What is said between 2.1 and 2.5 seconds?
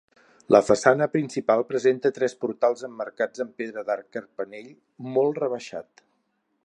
tres